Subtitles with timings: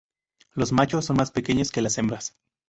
[0.55, 2.35] Los machos son más pequeños que las hembras.